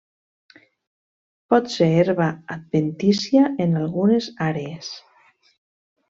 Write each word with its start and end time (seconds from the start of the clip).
Pot 1.53 1.67
ser 1.73 1.89
herba 1.97 2.29
adventícia 2.57 3.43
en 3.67 3.77
algunes 3.85 4.31
àrees. 4.51 4.89